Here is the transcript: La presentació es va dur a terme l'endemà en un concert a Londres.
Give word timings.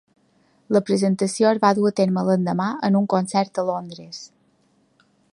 La 0.75 0.79
presentació 0.85 1.49
es 1.49 1.59
va 1.65 1.69
dur 1.79 1.85
a 1.89 1.91
terme 1.99 2.23
l'endemà 2.29 2.69
en 2.89 2.97
un 3.01 3.05
concert 3.15 3.61
a 3.63 3.65
Londres. 3.71 4.23